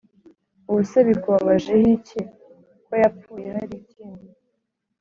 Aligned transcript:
ubuse 0.69 0.99
bikubabaje 1.07 1.73
hiki 1.83 2.19
ko 2.85 2.93
yapfuye 3.01 3.47
harikindi?" 3.55 4.27